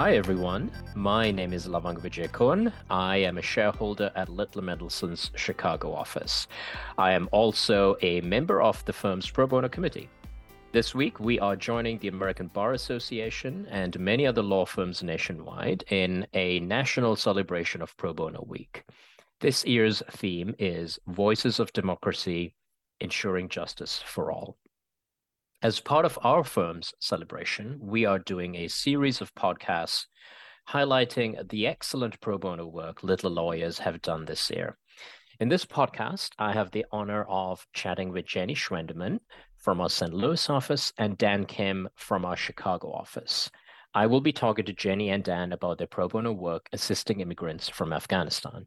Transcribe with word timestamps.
Hi, 0.00 0.16
everyone. 0.16 0.70
My 0.94 1.30
name 1.30 1.52
is 1.52 1.68
Lavang 1.68 1.98
Vijay 2.00 2.72
I 2.88 3.18
am 3.18 3.36
a 3.36 3.42
shareholder 3.42 4.10
at 4.16 4.30
Littler 4.30 4.62
Mendelson's 4.62 5.30
Chicago 5.34 5.92
office. 5.92 6.46
I 6.96 7.12
am 7.12 7.28
also 7.32 7.98
a 8.00 8.22
member 8.22 8.62
of 8.62 8.82
the 8.86 8.94
firm's 8.94 9.28
pro 9.28 9.46
bono 9.46 9.68
committee. 9.68 10.08
This 10.72 10.94
week, 10.94 11.20
we 11.20 11.38
are 11.38 11.54
joining 11.54 11.98
the 11.98 12.08
American 12.08 12.46
Bar 12.46 12.72
Association 12.72 13.66
and 13.70 14.00
many 14.00 14.26
other 14.26 14.42
law 14.42 14.64
firms 14.64 15.02
nationwide 15.02 15.84
in 15.90 16.26
a 16.32 16.60
national 16.60 17.14
celebration 17.14 17.82
of 17.82 17.94
Pro 17.98 18.14
Bono 18.14 18.42
Week. 18.48 18.84
This 19.40 19.66
year's 19.66 20.02
theme 20.12 20.54
is 20.58 20.98
Voices 21.08 21.60
of 21.60 21.74
Democracy 21.74 22.54
Ensuring 23.00 23.50
Justice 23.50 24.02
for 24.06 24.32
All. 24.32 24.56
As 25.62 25.78
part 25.78 26.06
of 26.06 26.18
our 26.22 26.42
firm's 26.42 26.94
celebration, 27.00 27.78
we 27.82 28.06
are 28.06 28.18
doing 28.18 28.54
a 28.54 28.68
series 28.68 29.20
of 29.20 29.34
podcasts 29.34 30.06
highlighting 30.70 31.46
the 31.50 31.66
excellent 31.66 32.18
pro 32.22 32.38
bono 32.38 32.66
work 32.66 33.02
Littler 33.02 33.28
lawyers 33.28 33.78
have 33.80 34.00
done 34.00 34.24
this 34.24 34.48
year. 34.48 34.78
In 35.38 35.50
this 35.50 35.66
podcast, 35.66 36.30
I 36.38 36.54
have 36.54 36.70
the 36.70 36.86
honor 36.90 37.24
of 37.24 37.66
chatting 37.74 38.10
with 38.10 38.24
Jenny 38.24 38.54
Schwendemann 38.54 39.20
from 39.58 39.82
our 39.82 39.90
St. 39.90 40.14
Louis 40.14 40.48
office 40.48 40.94
and 40.96 41.18
Dan 41.18 41.44
Kim 41.44 41.90
from 41.94 42.24
our 42.24 42.36
Chicago 42.36 42.90
office. 42.90 43.50
I 43.92 44.06
will 44.06 44.22
be 44.22 44.32
talking 44.32 44.64
to 44.64 44.72
Jenny 44.72 45.10
and 45.10 45.22
Dan 45.22 45.52
about 45.52 45.76
their 45.76 45.86
pro 45.86 46.08
bono 46.08 46.32
work 46.32 46.70
assisting 46.72 47.20
immigrants 47.20 47.68
from 47.68 47.92
Afghanistan. 47.92 48.66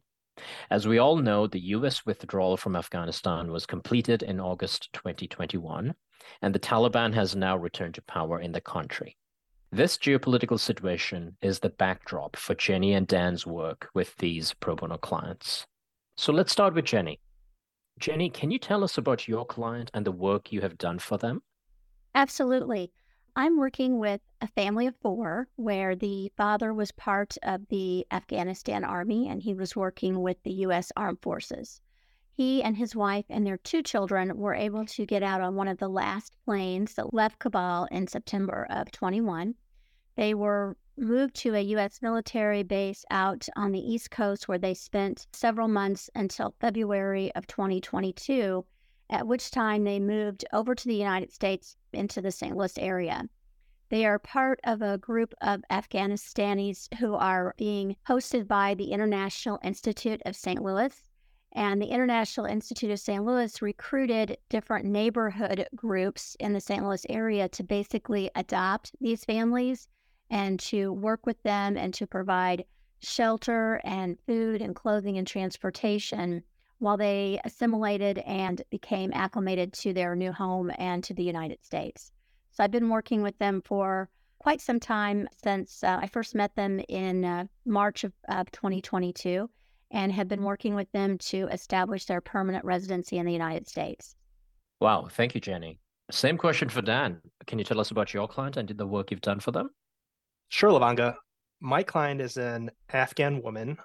As 0.70 0.86
we 0.86 0.98
all 0.98 1.16
know, 1.16 1.48
the 1.48 1.60
US 1.60 2.06
withdrawal 2.06 2.56
from 2.56 2.76
Afghanistan 2.76 3.50
was 3.50 3.66
completed 3.66 4.22
in 4.22 4.38
August 4.38 4.92
2021, 4.92 5.92
and 6.42 6.54
the 6.54 6.58
Taliban 6.58 7.14
has 7.14 7.34
now 7.34 7.56
returned 7.56 7.94
to 7.94 8.02
power 8.02 8.40
in 8.40 8.52
the 8.52 8.60
country. 8.60 9.16
This 9.72 9.96
geopolitical 9.96 10.60
situation 10.60 11.36
is 11.42 11.58
the 11.58 11.70
backdrop 11.70 12.36
for 12.36 12.54
Jenny 12.54 12.94
and 12.94 13.06
Dan's 13.06 13.46
work 13.46 13.88
with 13.92 14.16
these 14.18 14.54
pro 14.54 14.76
bono 14.76 14.96
clients. 14.98 15.66
So 16.16 16.32
let's 16.32 16.52
start 16.52 16.74
with 16.74 16.84
Jenny. 16.84 17.20
Jenny, 17.98 18.30
can 18.30 18.50
you 18.50 18.58
tell 18.58 18.84
us 18.84 18.98
about 18.98 19.26
your 19.26 19.44
client 19.44 19.90
and 19.92 20.04
the 20.04 20.12
work 20.12 20.52
you 20.52 20.60
have 20.60 20.78
done 20.78 20.98
for 20.98 21.18
them? 21.18 21.42
Absolutely. 22.14 22.92
I'm 23.36 23.56
working 23.58 23.98
with 23.98 24.20
a 24.40 24.46
family 24.46 24.86
of 24.86 24.94
four 25.02 25.48
where 25.56 25.96
the 25.96 26.30
father 26.36 26.72
was 26.72 26.92
part 26.92 27.36
of 27.42 27.66
the 27.68 28.06
Afghanistan 28.12 28.84
Army 28.84 29.28
and 29.28 29.42
he 29.42 29.54
was 29.54 29.74
working 29.74 30.20
with 30.20 30.36
the 30.44 30.52
U.S. 30.52 30.92
Armed 30.96 31.20
Forces. 31.20 31.80
He 32.36 32.64
and 32.64 32.76
his 32.76 32.96
wife 32.96 33.26
and 33.28 33.46
their 33.46 33.58
two 33.58 33.80
children 33.80 34.36
were 34.36 34.54
able 34.54 34.84
to 34.86 35.06
get 35.06 35.22
out 35.22 35.40
on 35.40 35.54
one 35.54 35.68
of 35.68 35.78
the 35.78 35.88
last 35.88 36.36
planes 36.44 36.94
that 36.94 37.14
left 37.14 37.38
Kabul 37.38 37.86
in 37.92 38.08
September 38.08 38.66
of 38.70 38.90
21. 38.90 39.54
They 40.16 40.34
were 40.34 40.76
moved 40.96 41.36
to 41.36 41.54
a 41.54 41.60
U.S. 41.60 42.02
military 42.02 42.64
base 42.64 43.04
out 43.08 43.48
on 43.54 43.70
the 43.70 43.78
East 43.78 44.10
Coast 44.10 44.48
where 44.48 44.58
they 44.58 44.74
spent 44.74 45.28
several 45.32 45.68
months 45.68 46.10
until 46.16 46.56
February 46.60 47.32
of 47.36 47.46
2022 47.46 48.64
at 49.10 49.26
which 49.28 49.52
time 49.52 49.84
they 49.84 50.00
moved 50.00 50.44
over 50.52 50.74
to 50.74 50.88
the 50.88 50.96
United 50.96 51.32
States 51.32 51.76
into 51.92 52.20
the 52.20 52.32
St. 52.32 52.56
Louis 52.56 52.76
area. 52.78 53.28
They 53.90 54.06
are 54.06 54.18
part 54.18 54.58
of 54.64 54.82
a 54.82 54.98
group 54.98 55.34
of 55.40 55.62
Afghanistanis 55.70 56.92
who 56.96 57.14
are 57.14 57.54
being 57.58 57.94
hosted 58.08 58.48
by 58.48 58.74
the 58.74 58.90
International 58.90 59.60
Institute 59.62 60.20
of 60.26 60.34
St. 60.34 60.60
Louis. 60.60 61.00
And 61.56 61.80
the 61.80 61.86
International 61.86 62.46
Institute 62.46 62.90
of 62.90 62.98
St. 62.98 63.24
Louis 63.24 63.62
recruited 63.62 64.38
different 64.48 64.86
neighborhood 64.86 65.68
groups 65.76 66.36
in 66.40 66.52
the 66.52 66.60
St. 66.60 66.84
Louis 66.84 67.06
area 67.08 67.48
to 67.50 67.62
basically 67.62 68.28
adopt 68.34 68.90
these 69.00 69.24
families 69.24 69.88
and 70.30 70.58
to 70.58 70.92
work 70.92 71.26
with 71.26 71.40
them 71.44 71.76
and 71.76 71.94
to 71.94 72.08
provide 72.08 72.64
shelter 73.00 73.80
and 73.84 74.18
food 74.26 74.62
and 74.62 74.74
clothing 74.74 75.16
and 75.16 75.26
transportation 75.26 76.42
while 76.78 76.96
they 76.96 77.38
assimilated 77.44 78.18
and 78.18 78.62
became 78.70 79.12
acclimated 79.14 79.72
to 79.72 79.92
their 79.92 80.16
new 80.16 80.32
home 80.32 80.72
and 80.76 81.04
to 81.04 81.14
the 81.14 81.22
United 81.22 81.64
States. 81.64 82.10
So 82.50 82.64
I've 82.64 82.72
been 82.72 82.88
working 82.88 83.22
with 83.22 83.38
them 83.38 83.62
for 83.64 84.08
quite 84.38 84.60
some 84.60 84.80
time 84.80 85.28
since 85.42 85.84
uh, 85.84 85.98
I 86.02 86.08
first 86.08 86.34
met 86.34 86.56
them 86.56 86.80
in 86.88 87.24
uh, 87.24 87.46
March 87.64 88.02
of, 88.02 88.12
of 88.28 88.50
2022 88.50 89.48
and 89.90 90.12
have 90.12 90.28
been 90.28 90.42
working 90.42 90.74
with 90.74 90.90
them 90.92 91.18
to 91.18 91.48
establish 91.48 92.04
their 92.04 92.20
permanent 92.20 92.64
residency 92.64 93.18
in 93.18 93.26
the 93.26 93.32
United 93.32 93.68
States. 93.68 94.16
Wow. 94.80 95.08
Thank 95.10 95.34
you, 95.34 95.40
Jenny. 95.40 95.78
Same 96.10 96.36
question 96.36 96.68
for 96.68 96.82
Dan. 96.82 97.20
Can 97.46 97.58
you 97.58 97.64
tell 97.64 97.80
us 97.80 97.90
about 97.90 98.12
your 98.12 98.28
client 98.28 98.56
and 98.56 98.68
the 98.68 98.86
work 98.86 99.10
you've 99.10 99.20
done 99.20 99.40
for 99.40 99.52
them? 99.52 99.70
Sure, 100.48 100.70
Lavanga. 100.70 101.14
My 101.60 101.82
client 101.82 102.20
is 102.20 102.36
an 102.36 102.70
Afghan 102.92 103.42
woman 103.42 103.78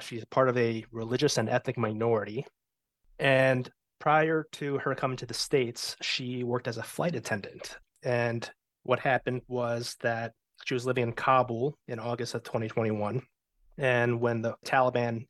She's 0.00 0.24
part 0.26 0.48
of 0.48 0.58
a 0.58 0.84
religious 0.92 1.38
and 1.38 1.48
ethnic 1.48 1.78
minority. 1.78 2.44
And 3.18 3.70
prior 3.98 4.46
to 4.52 4.78
her 4.78 4.94
coming 4.94 5.16
to 5.18 5.26
the 5.26 5.34
States, 5.34 5.96
she 6.02 6.44
worked 6.44 6.68
as 6.68 6.76
a 6.76 6.82
flight 6.82 7.14
attendant. 7.14 7.78
And 8.02 8.48
what 8.82 9.00
happened 9.00 9.42
was 9.48 9.96
that 10.02 10.32
she 10.64 10.74
was 10.74 10.86
living 10.86 11.04
in 11.04 11.12
Kabul 11.12 11.76
in 11.88 11.98
August 11.98 12.34
of 12.34 12.42
2021. 12.42 13.22
And 13.78 14.20
when 14.20 14.42
the 14.42 14.54
Taliban 14.64 15.26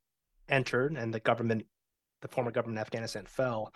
entered 0.48 0.96
and 0.96 1.12
the 1.12 1.20
government, 1.20 1.66
the 2.22 2.28
former 2.28 2.50
government 2.50 2.78
of 2.78 2.82
Afghanistan 2.82 3.24
fell, 3.26 3.72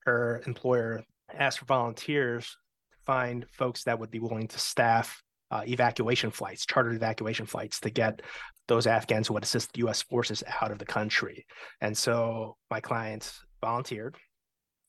her 0.00 0.42
employer 0.46 1.02
asked 1.32 1.58
for 1.58 1.64
volunteers 1.64 2.56
to 2.92 2.98
find 3.04 3.46
folks 3.50 3.84
that 3.84 3.98
would 3.98 4.10
be 4.10 4.20
willing 4.20 4.48
to 4.48 4.58
staff 4.58 5.22
uh, 5.50 5.62
evacuation 5.66 6.30
flights, 6.30 6.66
chartered 6.66 6.94
evacuation 6.94 7.46
flights 7.46 7.80
to 7.80 7.90
get 7.90 8.22
those 8.66 8.86
Afghans 8.86 9.28
who 9.28 9.34
would 9.34 9.44
assist 9.44 9.76
U.S. 9.78 10.02
forces 10.02 10.42
out 10.60 10.70
of 10.70 10.78
the 10.78 10.84
country. 10.84 11.46
And 11.80 11.96
so 11.96 12.56
my 12.70 12.80
client 12.80 13.32
volunteered, 13.60 14.16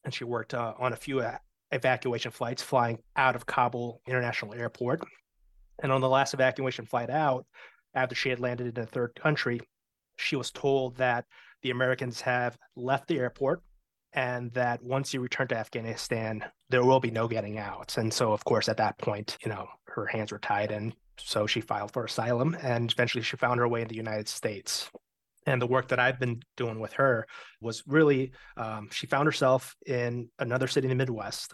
and 0.03 0.13
she 0.13 0.23
worked 0.23 0.53
uh, 0.53 0.73
on 0.79 0.93
a 0.93 0.97
few 0.97 1.19
uh, 1.19 1.37
evacuation 1.71 2.31
flights 2.31 2.63
flying 2.63 2.99
out 3.15 3.35
of 3.35 3.45
Kabul 3.45 4.01
International 4.07 4.53
Airport. 4.53 5.01
And 5.83 5.91
on 5.91 6.01
the 6.01 6.09
last 6.09 6.33
evacuation 6.33 6.85
flight 6.85 7.09
out, 7.09 7.45
after 7.93 8.15
she 8.15 8.29
had 8.29 8.39
landed 8.39 8.77
in 8.77 8.83
a 8.83 8.87
third 8.87 9.15
country, 9.15 9.61
she 10.17 10.35
was 10.35 10.51
told 10.51 10.97
that 10.97 11.25
the 11.61 11.71
Americans 11.71 12.21
have 12.21 12.57
left 12.75 13.07
the 13.07 13.19
airport 13.19 13.61
and 14.15 14.51
that 14.53 14.81
once 14.81 15.13
you 15.13 15.19
return 15.19 15.47
to 15.49 15.57
Afghanistan, 15.57 16.43
there 16.69 16.85
will 16.85 17.01
be 17.01 17.11
no 17.11 17.27
getting 17.27 17.59
out. 17.59 17.97
And 17.97 18.13
so, 18.13 18.31
of 18.31 18.45
course, 18.45 18.69
at 18.69 18.77
that 18.77 18.97
point, 18.97 19.37
you 19.43 19.49
know, 19.49 19.67
her 19.87 20.05
hands 20.05 20.31
were 20.31 20.39
tied, 20.39 20.71
and 20.71 20.93
so 21.17 21.45
she 21.47 21.61
filed 21.61 21.91
for 21.91 22.05
asylum, 22.05 22.55
and 22.61 22.91
eventually 22.91 23.23
she 23.23 23.37
found 23.37 23.59
her 23.59 23.67
way 23.67 23.81
in 23.81 23.87
the 23.87 23.95
United 23.95 24.27
States. 24.29 24.89
And 25.45 25.61
the 25.61 25.67
work 25.67 25.89
that 25.89 25.99
I've 25.99 26.19
been 26.19 26.41
doing 26.57 26.79
with 26.79 26.93
her 26.93 27.27
was 27.61 27.83
really, 27.85 28.31
um, 28.57 28.87
she 28.91 29.05
found 29.05 29.25
herself 29.25 29.75
in 29.85 30.29
another 30.39 30.67
city 30.67 30.85
in 30.85 30.89
the 30.89 30.95
Midwest, 30.95 31.53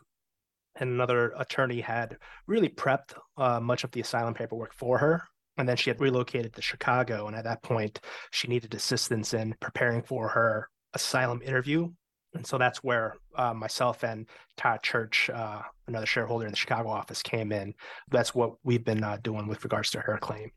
and 0.76 0.92
another 0.92 1.34
attorney 1.38 1.82
had 1.82 2.18
really 2.48 2.70
prepped 2.70 3.14
uh, 3.38 3.60
much 3.60 3.84
of 3.84 3.92
the 3.92 4.02
asylum 4.02 4.34
paperwork 4.34 4.74
for 4.74 5.00
her. 5.00 5.24
And 5.58 5.68
then 5.68 5.78
she 5.78 5.90
had 5.90 6.00
relocated 6.00 6.54
to 6.54 6.62
Chicago. 6.62 7.28
And 7.28 7.36
at 7.36 7.44
that 7.44 7.62
point, 7.62 8.00
she 8.32 8.48
needed 8.48 8.74
assistance 8.74 9.34
in 9.34 9.56
preparing 9.60 10.02
for 10.02 10.30
her 10.30 10.70
asylum 10.94 11.42
interview 11.44 11.90
and 12.34 12.46
so 12.48 12.58
that's 12.58 12.84
where 12.84 13.16
uh, 13.36 13.54
myself 13.54 14.04
and 14.04 14.28
Todd 14.56 14.82
Church, 14.84 15.30
uh, 15.30 15.62
another 15.88 16.06
shareholder 16.06 16.46
in 16.46 16.52
the 16.52 16.58
Chicago 16.58 16.90
office, 16.90 17.22
came 17.22 17.52
in. 17.52 17.74
That's 18.10 18.34
what 18.34 18.54
we've 18.64 18.84
been 18.84 19.04
uh, 19.04 19.18
doing 19.22 19.48
with 19.48 19.64
regards 19.64 19.92
to 19.92 20.00
her 20.00 20.18
claim. 20.18 20.52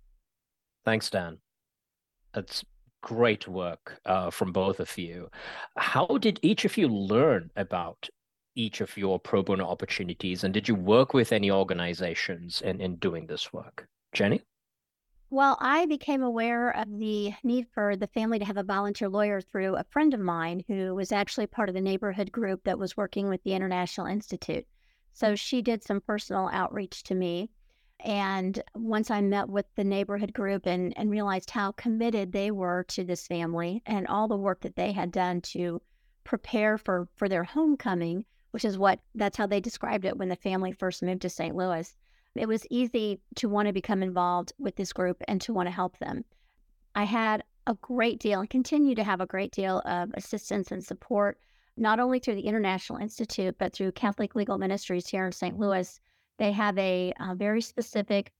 Thanks, 0.84 1.10
Dan. 1.10 1.38
That's 2.32 2.64
great 3.02 3.48
work 3.48 4.00
uh, 4.06 4.30
from 4.30 4.52
both 4.52 4.80
of 4.80 4.96
you. 4.96 5.30
How 5.76 6.06
did 6.06 6.38
each 6.42 6.64
of 6.64 6.76
you 6.76 6.88
learn 6.88 7.50
about 7.56 8.08
each 8.54 8.80
of 8.80 8.96
your 8.96 9.18
pro 9.18 9.42
bono 9.42 9.66
opportunities? 9.66 10.44
And 10.44 10.54
did 10.54 10.68
you 10.68 10.76
work 10.76 11.12
with 11.12 11.32
any 11.32 11.50
organizations 11.50 12.62
in, 12.62 12.80
in 12.80 12.96
doing 12.96 13.26
this 13.26 13.52
work? 13.52 13.88
Jenny? 14.12 14.42
Well, 15.34 15.56
I 15.58 15.86
became 15.86 16.22
aware 16.22 16.70
of 16.70 16.96
the 16.96 17.32
need 17.42 17.66
for 17.74 17.96
the 17.96 18.06
family 18.06 18.38
to 18.38 18.44
have 18.44 18.56
a 18.56 18.62
volunteer 18.62 19.08
lawyer 19.08 19.40
through 19.40 19.74
a 19.74 19.82
friend 19.82 20.14
of 20.14 20.20
mine 20.20 20.62
who 20.68 20.94
was 20.94 21.10
actually 21.10 21.48
part 21.48 21.68
of 21.68 21.74
the 21.74 21.80
neighborhood 21.80 22.30
group 22.30 22.62
that 22.62 22.78
was 22.78 22.96
working 22.96 23.28
with 23.28 23.42
the 23.42 23.52
International 23.54 24.06
Institute. 24.06 24.64
So 25.12 25.34
she 25.34 25.60
did 25.60 25.82
some 25.82 26.00
personal 26.00 26.50
outreach 26.52 27.02
to 27.02 27.16
me. 27.16 27.50
And 27.98 28.62
once 28.76 29.10
I 29.10 29.22
met 29.22 29.48
with 29.48 29.66
the 29.74 29.82
neighborhood 29.82 30.32
group 30.32 30.66
and, 30.66 30.96
and 30.96 31.10
realized 31.10 31.50
how 31.50 31.72
committed 31.72 32.30
they 32.30 32.52
were 32.52 32.84
to 32.90 33.02
this 33.02 33.26
family 33.26 33.82
and 33.86 34.06
all 34.06 34.28
the 34.28 34.36
work 34.36 34.60
that 34.60 34.76
they 34.76 34.92
had 34.92 35.10
done 35.10 35.40
to 35.40 35.82
prepare 36.22 36.78
for, 36.78 37.08
for 37.16 37.28
their 37.28 37.42
homecoming, 37.42 38.24
which 38.52 38.64
is 38.64 38.78
what 38.78 39.00
that's 39.16 39.36
how 39.36 39.48
they 39.48 39.58
described 39.58 40.04
it 40.04 40.16
when 40.16 40.28
the 40.28 40.36
family 40.36 40.70
first 40.70 41.02
moved 41.02 41.22
to 41.22 41.28
St. 41.28 41.56
Louis 41.56 41.92
it 42.34 42.48
was 42.48 42.66
easy 42.70 43.20
to 43.36 43.48
want 43.48 43.66
to 43.66 43.72
become 43.72 44.02
involved 44.02 44.52
with 44.58 44.76
this 44.76 44.92
group 44.92 45.22
and 45.28 45.40
to 45.42 45.52
want 45.52 45.66
to 45.66 45.74
help 45.74 45.98
them. 45.98 46.24
I 46.94 47.04
had 47.04 47.44
a 47.66 47.74
great 47.74 48.18
deal 48.18 48.40
and 48.40 48.50
continue 48.50 48.94
to 48.94 49.04
have 49.04 49.20
a 49.20 49.26
great 49.26 49.52
deal 49.52 49.80
of 49.84 50.10
assistance 50.14 50.70
and 50.70 50.84
support, 50.84 51.38
not 51.76 52.00
only 52.00 52.18
through 52.18 52.34
the 52.34 52.46
International 52.46 52.98
Institute, 52.98 53.56
but 53.58 53.72
through 53.72 53.92
Catholic 53.92 54.34
Legal 54.34 54.58
Ministries 54.58 55.08
here 55.08 55.26
in 55.26 55.32
St. 55.32 55.58
Louis. 55.58 56.00
They 56.38 56.52
have 56.52 56.76
a, 56.78 57.12
a 57.20 57.34
very 57.34 57.60
specific 57.60 58.32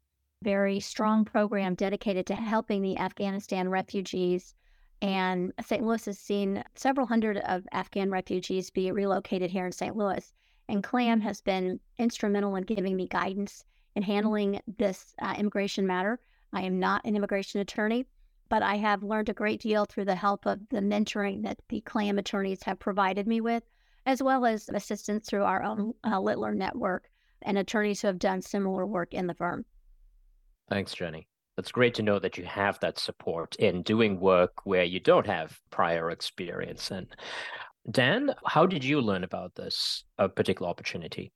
very 0.44 0.78
strong 0.78 1.24
program 1.24 1.74
dedicated 1.74 2.26
to 2.26 2.34
helping 2.34 2.82
the 2.82 2.98
Afghanistan 2.98 3.68
refugees. 3.68 4.54
And 5.00 5.52
St. 5.64 5.82
Louis 5.82 6.04
has 6.04 6.18
seen 6.18 6.62
several 6.74 7.06
hundred 7.06 7.38
of 7.38 7.66
Afghan 7.72 8.10
refugees 8.10 8.70
be 8.70 8.92
relocated 8.92 9.50
here 9.50 9.66
in 9.66 9.72
St. 9.72 9.96
Louis. 9.96 10.32
And 10.68 10.84
CLAM 10.84 11.20
has 11.22 11.40
been 11.40 11.80
instrumental 11.98 12.56
in 12.56 12.64
giving 12.64 12.94
me 12.94 13.08
guidance 13.08 13.64
in 13.94 14.02
handling 14.02 14.60
this 14.78 15.14
uh, 15.20 15.34
immigration 15.38 15.86
matter. 15.86 16.20
I 16.52 16.62
am 16.62 16.78
not 16.78 17.04
an 17.04 17.16
immigration 17.16 17.60
attorney, 17.60 18.06
but 18.48 18.62
I 18.62 18.76
have 18.76 19.02
learned 19.02 19.28
a 19.28 19.34
great 19.34 19.60
deal 19.60 19.84
through 19.84 20.04
the 20.04 20.14
help 20.14 20.46
of 20.46 20.60
the 20.68 20.80
mentoring 20.80 21.42
that 21.42 21.58
the 21.68 21.80
CLAM 21.80 22.18
attorneys 22.18 22.62
have 22.62 22.78
provided 22.78 23.26
me 23.26 23.40
with, 23.40 23.64
as 24.06 24.22
well 24.22 24.44
as 24.44 24.68
assistance 24.72 25.28
through 25.28 25.44
our 25.44 25.62
own 25.62 25.94
uh, 26.04 26.20
Littler 26.20 26.54
network 26.54 27.08
and 27.42 27.58
attorneys 27.58 28.00
who 28.00 28.06
have 28.08 28.18
done 28.18 28.42
similar 28.42 28.86
work 28.86 29.14
in 29.14 29.26
the 29.26 29.34
firm. 29.34 29.64
Thanks, 30.68 30.94
Jenny. 30.94 31.28
It's 31.56 31.72
great 31.72 31.94
to 31.94 32.02
know 32.02 32.18
that 32.18 32.36
you 32.36 32.44
have 32.44 32.80
that 32.80 32.98
support 32.98 33.54
in 33.56 33.82
doing 33.82 34.18
work 34.18 34.64
where 34.64 34.82
you 34.82 34.98
don't 34.98 35.26
have 35.26 35.58
prior 35.70 36.10
experience. 36.10 36.90
And 36.90 37.06
Dan, 37.90 38.34
how 38.46 38.66
did 38.66 38.82
you 38.82 39.00
learn 39.00 39.24
about 39.24 39.54
this 39.54 40.04
uh, 40.18 40.28
particular 40.28 40.68
opportunity? 40.68 41.32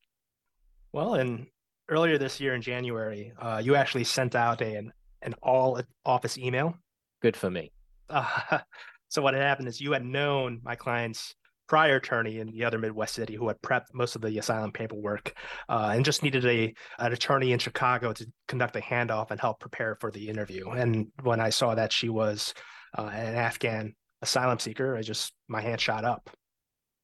Well, 0.91 1.15
in 1.15 1.47
earlier 1.89 2.17
this 2.17 2.39
year 2.39 2.55
in 2.55 2.61
January, 2.61 3.33
uh, 3.39 3.61
you 3.63 3.75
actually 3.75 4.03
sent 4.03 4.35
out 4.35 4.61
a, 4.61 4.75
an, 4.75 4.93
an 5.21 5.35
all 5.41 5.81
office 6.05 6.37
email. 6.37 6.75
Good 7.21 7.35
for 7.35 7.49
me. 7.49 7.71
Uh, 8.09 8.59
so 9.09 9.21
what 9.21 9.33
had 9.33 9.43
happened 9.43 9.67
is 9.67 9.81
you 9.81 9.91
had 9.91 10.05
known 10.05 10.59
my 10.63 10.75
clients 10.75 11.35
prior 11.67 11.97
attorney 11.97 12.39
in 12.39 12.51
the 12.51 12.65
other 12.65 12.79
Midwest 12.79 13.13
city 13.13 13.35
who 13.35 13.47
had 13.47 13.61
prepped 13.61 13.93
most 13.93 14.15
of 14.15 14.23
the 14.23 14.37
asylum 14.39 14.71
paperwork 14.71 15.33
uh, 15.69 15.91
and 15.93 16.03
just 16.03 16.23
needed 16.23 16.43
a 16.45 16.73
an 16.97 17.13
attorney 17.13 17.51
in 17.51 17.59
Chicago 17.59 18.11
to 18.11 18.25
conduct 18.47 18.75
a 18.75 18.79
handoff 18.79 19.29
and 19.29 19.39
help 19.39 19.59
prepare 19.59 19.95
for 19.95 20.09
the 20.09 20.29
interview. 20.29 20.69
And 20.69 21.07
when 21.21 21.39
I 21.39 21.51
saw 21.51 21.75
that 21.75 21.93
she 21.93 22.09
was 22.09 22.55
uh, 22.97 23.03
an 23.13 23.35
Afghan 23.35 23.93
asylum 24.23 24.57
seeker, 24.57 24.97
I 24.97 25.03
just 25.03 25.31
my 25.47 25.61
hand 25.61 25.79
shot 25.79 26.03
up. 26.03 26.29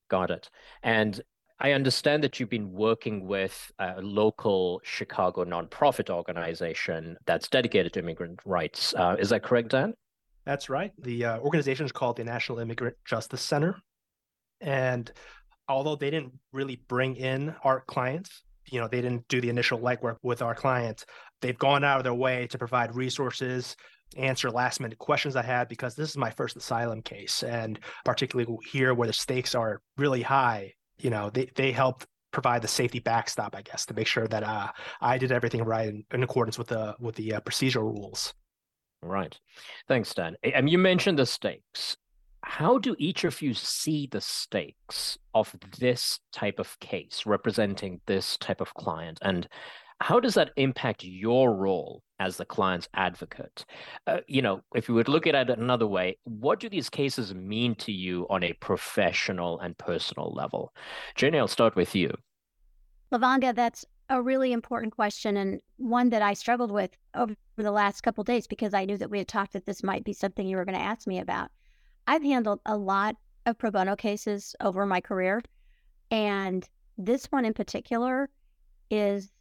Got 0.09 0.31
it. 0.31 0.49
And 0.81 1.21
I 1.59 1.71
understand 1.71 2.23
that 2.23 2.39
you've 2.39 2.49
been 2.49 2.71
working 2.71 3.25
with 3.25 3.71
a 3.79 4.01
local 4.01 4.81
Chicago 4.83 5.45
nonprofit 5.45 6.09
organization 6.09 7.17
that's 7.25 7.47
dedicated 7.47 7.93
to 7.93 7.99
immigrant 7.99 8.39
rights. 8.45 8.93
Uh, 8.93 9.15
is 9.17 9.29
that 9.29 9.43
correct, 9.43 9.69
Dan? 9.69 9.93
That's 10.45 10.69
right. 10.69 10.91
The 10.99 11.25
uh, 11.25 11.39
organization 11.39 11.85
is 11.85 11.91
called 11.91 12.17
the 12.17 12.23
National 12.25 12.59
Immigrant 12.59 12.97
Justice 13.05 13.41
Center. 13.41 13.77
And 14.59 15.09
although 15.67 15.95
they 15.95 16.09
didn't 16.09 16.33
really 16.51 16.81
bring 16.87 17.15
in 17.15 17.55
our 17.63 17.81
clients, 17.81 18.43
you 18.67 18.79
know, 18.79 18.87
they 18.87 19.01
didn't 19.01 19.27
do 19.27 19.39
the 19.39 19.49
initial 19.49 19.79
legwork 19.79 20.17
with 20.23 20.41
our 20.41 20.55
clients, 20.55 21.05
they've 21.41 21.57
gone 21.57 21.83
out 21.83 21.97
of 21.97 22.03
their 22.03 22.13
way 22.13 22.47
to 22.47 22.57
provide 22.57 22.95
resources, 22.95 23.75
answer 24.17 24.51
last 24.51 24.79
minute 24.79 24.97
questions 24.97 25.35
I 25.35 25.43
had 25.43 25.67
because 25.67 25.95
this 25.95 26.09
is 26.09 26.17
my 26.17 26.31
first 26.31 26.57
asylum 26.57 27.01
case. 27.01 27.43
And 27.43 27.79
particularly 28.03 28.57
here 28.69 28.93
where 28.93 29.07
the 29.07 29.13
stakes 29.13 29.55
are 29.55 29.81
really 29.97 30.21
high, 30.21 30.73
you 30.99 31.09
know, 31.09 31.29
they, 31.29 31.49
they 31.55 31.71
helped 31.71 32.07
provide 32.31 32.61
the 32.61 32.67
safety 32.67 32.99
backstop, 32.99 33.55
I 33.55 33.61
guess, 33.61 33.85
to 33.87 33.93
make 33.93 34.07
sure 34.07 34.27
that 34.27 34.43
uh, 34.43 34.69
I 35.01 35.17
did 35.17 35.31
everything 35.31 35.63
right 35.63 35.87
in, 35.87 36.03
in 36.13 36.23
accordance 36.23 36.57
with 36.57 36.67
the 36.67 36.95
with 36.99 37.15
the 37.15 37.35
uh, 37.35 37.39
procedural 37.41 37.83
rules. 37.83 38.33
Right. 39.01 39.37
Thanks, 39.87 40.13
Dan. 40.13 40.35
And 40.43 40.69
you 40.69 40.77
mentioned 40.77 41.19
the 41.19 41.25
stakes 41.25 41.95
how 42.45 42.77
do 42.77 42.95
each 42.99 43.23
of 43.23 43.41
you 43.41 43.55
see 43.55 44.07
the 44.11 44.21
stakes 44.21 45.17
of 45.33 45.53
this 45.79 46.19
type 46.31 46.59
of 46.59 46.79
case 46.79 47.25
representing 47.25 47.99
this 48.05 48.37
type 48.37 48.61
of 48.61 48.71
client 48.75 49.17
and 49.23 49.47
how 50.01 50.19
does 50.19 50.33
that 50.33 50.51
impact 50.57 51.03
your 51.03 51.53
role 51.53 52.03
as 52.19 52.37
the 52.37 52.45
client's 52.45 52.87
advocate? 52.93 53.65
Uh, 54.07 54.19
you 54.27 54.41
know 54.41 54.61
if 54.73 54.87
you 54.87 54.95
would 54.95 55.07
look 55.07 55.27
at 55.27 55.35
it 55.35 55.49
another 55.49 55.87
way 55.87 56.17
what 56.23 56.59
do 56.59 56.69
these 56.69 56.89
cases 56.89 57.33
mean 57.33 57.75
to 57.75 57.91
you 57.91 58.25
on 58.29 58.43
a 58.43 58.53
professional 58.53 59.59
and 59.59 59.77
personal 59.77 60.31
level? 60.33 60.73
Jenny 61.15 61.39
i'll 61.39 61.47
start 61.47 61.75
with 61.75 61.95
you. 61.95 62.13
Lavanga 63.11 63.53
that's 63.53 63.85
a 64.09 64.21
really 64.21 64.53
important 64.53 64.93
question 64.93 65.37
and 65.37 65.59
one 65.77 66.09
that 66.09 66.21
i 66.21 66.33
struggled 66.33 66.71
with 66.71 66.91
over 67.15 67.35
the 67.57 67.71
last 67.71 68.01
couple 68.01 68.23
days 68.23 68.45
because 68.45 68.71
i 68.73 68.85
knew 68.85 68.97
that 68.97 69.09
we 69.09 69.17
had 69.17 69.27
talked 69.27 69.53
that 69.53 69.65
this 69.65 69.81
might 69.81 70.03
be 70.03 70.13
something 70.13 70.47
you 70.47 70.57
were 70.57 70.65
going 70.65 70.77
to 70.77 70.83
ask 70.83 71.07
me 71.07 71.19
about. 71.19 71.49
I've 72.07 72.23
handled 72.23 72.59
a 72.65 72.77
lot 72.77 73.15
of 73.45 73.57
pro 73.57 73.71
bono 73.71 73.95
cases 73.95 74.55
over 74.61 74.85
my 74.85 75.01
career. 75.01 75.41
And 76.11 76.67
this 76.97 77.25
one 77.25 77.45
in 77.45 77.53
particular 77.53 78.29
is 78.89 79.31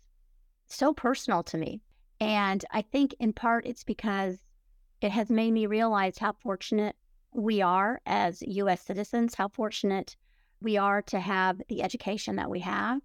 so 0.67 0.93
personal 0.93 1.43
to 1.45 1.59
me. 1.59 1.81
And 2.21 2.65
I 2.71 2.83
think 2.83 3.15
in 3.19 3.33
part 3.33 3.67
it's 3.67 3.85
because 3.85 4.39
it 5.01 5.11
has 5.11 5.31
made 5.31 5.53
me 5.53 5.67
realize 5.67 6.19
how 6.19 6.33
fortunate 6.33 6.97
we 7.33 7.61
are 7.61 8.01
as 8.07 8.43
US 8.43 8.83
citizens, 8.83 9.35
how 9.35 9.49
fortunate 9.49 10.17
we 10.61 10.77
are 10.77 11.03
to 11.03 11.21
have 11.21 11.61
the 11.69 11.83
education 11.83 12.37
that 12.37 12.51
we 12.51 12.61
have, 12.61 13.01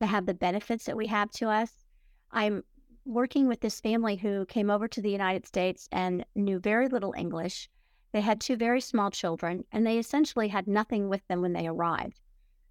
to 0.00 0.06
have 0.06 0.26
the 0.26 0.34
benefits 0.34 0.84
that 0.86 0.96
we 0.96 1.06
have 1.06 1.30
to 1.32 1.48
us. 1.48 1.84
I'm 2.30 2.64
working 3.04 3.46
with 3.46 3.60
this 3.60 3.80
family 3.80 4.16
who 4.16 4.46
came 4.46 4.70
over 4.70 4.88
to 4.88 5.02
the 5.02 5.10
United 5.10 5.46
States 5.46 5.88
and 5.92 6.24
knew 6.34 6.58
very 6.58 6.88
little 6.88 7.14
English 7.16 7.68
they 8.14 8.20
had 8.20 8.40
two 8.40 8.54
very 8.54 8.80
small 8.80 9.10
children, 9.10 9.64
and 9.72 9.84
they 9.84 9.98
essentially 9.98 10.46
had 10.46 10.68
nothing 10.68 11.08
with 11.08 11.26
them 11.26 11.42
when 11.42 11.52
they 11.52 11.66
arrived. 11.66 12.20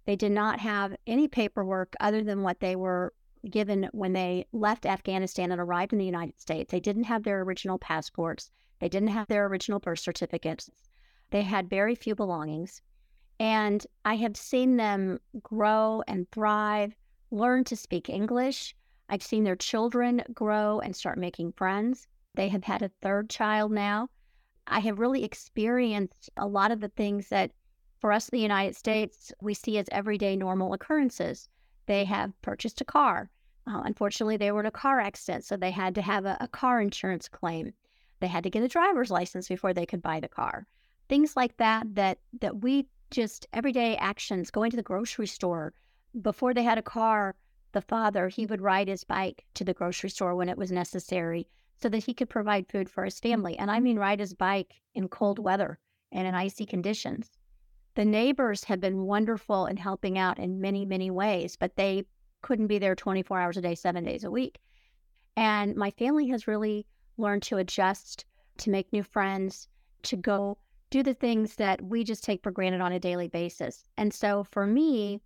They 0.06 0.16
did 0.16 0.32
not 0.32 0.60
have 0.60 0.96
any 1.06 1.28
paperwork 1.28 1.94
other 2.00 2.24
than 2.24 2.42
what 2.42 2.60
they 2.60 2.74
were 2.74 3.12
given 3.50 3.88
when 3.92 4.12
they 4.12 4.46
left 4.52 4.86
Afghanistan 4.86 5.52
and 5.52 5.60
arrived 5.60 5.92
in 5.92 5.98
the 5.98 6.04
United 6.04 6.40
States. 6.40 6.70
They 6.70 6.80
didn't 6.80 7.04
have 7.04 7.22
their 7.22 7.42
original 7.42 7.78
passports, 7.78 8.50
they 8.80 8.88
didn't 8.88 9.08
have 9.08 9.28
their 9.28 9.46
original 9.46 9.78
birth 9.78 10.00
certificates. 10.00 10.70
They 11.30 11.42
had 11.42 11.70
very 11.70 11.94
few 11.94 12.14
belongings. 12.14 12.82
And 13.40 13.86
I 14.04 14.16
have 14.16 14.36
seen 14.36 14.76
them 14.76 15.20
grow 15.42 16.02
and 16.06 16.30
thrive, 16.30 16.94
learn 17.30 17.64
to 17.64 17.76
speak 17.76 18.08
English. 18.08 18.76
I've 19.08 19.22
seen 19.22 19.44
their 19.44 19.56
children 19.56 20.22
grow 20.32 20.80
and 20.80 20.94
start 20.94 21.18
making 21.18 21.52
friends. 21.52 22.06
They 22.34 22.48
have 22.48 22.64
had 22.64 22.82
a 22.82 22.90
third 23.02 23.30
child 23.30 23.72
now. 23.72 24.08
I 24.66 24.80
have 24.80 24.98
really 24.98 25.24
experienced 25.24 26.30
a 26.36 26.46
lot 26.46 26.70
of 26.70 26.80
the 26.80 26.88
things 26.88 27.28
that 27.28 27.52
for 28.00 28.12
us 28.12 28.28
in 28.28 28.36
the 28.36 28.42
United 28.42 28.76
States, 28.76 29.32
we 29.40 29.54
see 29.54 29.78
as 29.78 29.88
everyday 29.90 30.36
normal 30.36 30.72
occurrences. 30.72 31.48
They 31.86 32.04
have 32.04 32.40
purchased 32.42 32.80
a 32.80 32.84
car. 32.84 33.30
Uh, 33.66 33.82
unfortunately, 33.84 34.36
they 34.36 34.52
were 34.52 34.60
in 34.60 34.66
a 34.66 34.70
car 34.70 35.00
accident, 35.00 35.44
so 35.44 35.56
they 35.56 35.70
had 35.70 35.94
to 35.94 36.02
have 36.02 36.24
a, 36.26 36.36
a 36.40 36.48
car 36.48 36.80
insurance 36.80 37.28
claim. 37.28 37.72
They 38.20 38.26
had 38.26 38.44
to 38.44 38.50
get 38.50 38.62
a 38.62 38.68
driver's 38.68 39.10
license 39.10 39.48
before 39.48 39.72
they 39.72 39.86
could 39.86 40.02
buy 40.02 40.20
the 40.20 40.28
car. 40.28 40.66
Things 41.08 41.36
like 41.36 41.56
that, 41.56 41.94
that, 41.94 42.18
that 42.40 42.62
we 42.62 42.86
just 43.10 43.46
everyday 43.52 43.96
actions, 43.96 44.50
going 44.50 44.70
to 44.70 44.76
the 44.76 44.82
grocery 44.82 45.26
store. 45.26 45.72
Before 46.20 46.52
they 46.52 46.62
had 46.62 46.78
a 46.78 46.82
car, 46.82 47.34
the 47.72 47.80
father, 47.80 48.28
he 48.28 48.46
would 48.46 48.60
ride 48.60 48.88
his 48.88 49.04
bike 49.04 49.44
to 49.54 49.64
the 49.64 49.74
grocery 49.74 50.10
store 50.10 50.34
when 50.34 50.48
it 50.48 50.58
was 50.58 50.70
necessary 50.70 51.48
so 51.76 51.88
that 51.88 52.04
he 52.04 52.14
could 52.14 52.28
provide 52.28 52.68
food 52.68 52.88
for 52.88 53.04
his 53.04 53.18
family. 53.18 53.58
And 53.58 53.70
I 53.70 53.80
mean, 53.80 53.98
ride 53.98 54.20
his 54.20 54.34
bike 54.34 54.74
in 54.94 55.08
cold 55.08 55.38
weather 55.38 55.78
and 56.12 56.26
in 56.26 56.34
icy 56.34 56.66
conditions. 56.66 57.30
The 57.94 58.04
neighbors 58.04 58.64
have 58.64 58.80
been 58.80 59.02
wonderful 59.02 59.66
in 59.66 59.76
helping 59.76 60.18
out 60.18 60.38
in 60.38 60.60
many, 60.60 60.84
many 60.84 61.10
ways, 61.10 61.56
but 61.56 61.76
they 61.76 62.04
couldn't 62.44 62.66
be 62.66 62.78
there 62.78 62.94
24 62.94 63.40
hours 63.40 63.56
a 63.56 63.62
day, 63.62 63.74
seven 63.74 64.04
days 64.04 64.22
a 64.22 64.30
week. 64.30 64.60
And 65.34 65.74
my 65.76 65.90
family 65.90 66.28
has 66.28 66.46
really 66.46 66.86
learned 67.16 67.42
to 67.44 67.56
adjust, 67.56 68.26
to 68.58 68.68
make 68.68 68.92
new 68.92 69.02
friends, 69.02 69.66
to 70.02 70.16
go 70.16 70.58
do 70.90 71.02
the 71.02 71.14
things 71.14 71.56
that 71.56 71.80
we 71.80 72.04
just 72.04 72.22
take 72.22 72.42
for 72.42 72.50
granted 72.50 72.82
on 72.82 72.92
a 72.92 73.00
daily 73.00 73.28
basis. 73.28 73.88
And 73.96 74.12
so 74.12 74.44
for 74.44 74.66
me, 74.66 75.22